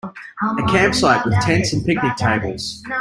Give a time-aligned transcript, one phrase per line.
[0.57, 2.81] A campsite with tents and picnic tables.